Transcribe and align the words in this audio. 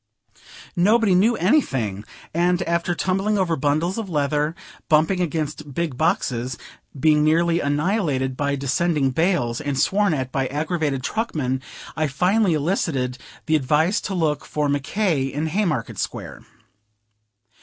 Nobody 0.75 1.13
knew 1.13 1.35
anything, 1.35 2.03
and 2.33 2.63
after 2.63 2.95
tumbling 2.95 3.37
over 3.37 3.55
bundles 3.55 3.99
of 3.99 4.09
leather, 4.09 4.55
bumping 4.89 5.21
against 5.21 5.75
big 5.75 5.95
boxes, 5.95 6.57
being 6.99 7.23
nearly 7.23 7.59
annihilated 7.59 8.35
by 8.35 8.55
descending 8.55 9.11
bales, 9.11 9.61
and 9.61 9.77
sworn 9.79 10.15
at 10.15 10.31
by 10.31 10.47
aggravated 10.47 11.03
truckmen, 11.03 11.61
I 11.95 12.07
finally 12.07 12.55
elicited 12.55 13.19
the 13.45 13.55
advice 13.55 14.01
to 14.01 14.15
look 14.15 14.43
for 14.43 14.67
Mc 14.67 14.81
K. 14.81 15.25
in 15.27 15.45
Haymarket 15.45 15.99
Square. 15.99 16.45